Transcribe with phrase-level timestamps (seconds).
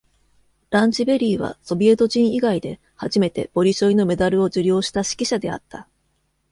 [0.71, 5.87] ランチベリーはソビエト人以外で初めてボリショイのメダルを受領した指揮者であった。